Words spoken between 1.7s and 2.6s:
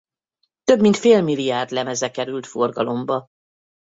lemeze került